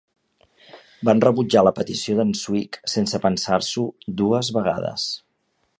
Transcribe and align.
Van 1.09 1.21
rebutjar 1.25 1.63
la 1.67 1.73
petició 1.81 2.15
d"en 2.19 2.33
Swig 2.41 2.81
sense 2.95 3.21
pensar-ho 3.27 3.87
dues 4.23 4.51
vegades. 4.57 5.07